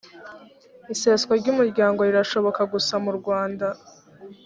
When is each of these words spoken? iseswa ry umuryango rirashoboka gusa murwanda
iseswa 0.93 1.31
ry 1.41 1.47
umuryango 1.53 1.99
rirashoboka 2.07 2.61
gusa 2.73 2.93
murwanda 3.05 3.67